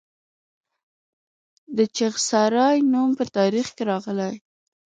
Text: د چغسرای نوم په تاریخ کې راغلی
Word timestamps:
د 1.77 1.79
چغسرای 1.97 2.77
نوم 2.91 3.09
په 3.19 3.25
تاریخ 3.37 3.67
کې 3.75 3.83
راغلی 3.91 4.35